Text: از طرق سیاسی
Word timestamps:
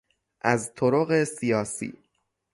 از 0.41 0.73
طرق 0.75 1.23
سیاسی 1.23 1.93